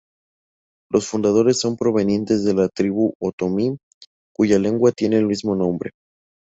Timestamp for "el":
5.17-5.27